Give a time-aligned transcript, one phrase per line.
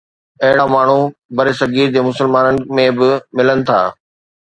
[0.45, 0.95] اهڙا ماڻهو
[1.41, 3.81] برصغير جي مسلمانن ۾ به ملن ٿا.